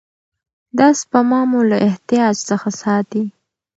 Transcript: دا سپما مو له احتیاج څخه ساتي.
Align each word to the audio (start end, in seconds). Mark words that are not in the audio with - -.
دا 0.77 0.87
سپما 0.99 1.41
مو 1.49 1.59
له 1.69 1.77
احتیاج 1.87 2.35
څخه 2.49 2.69
ساتي. 2.81 3.23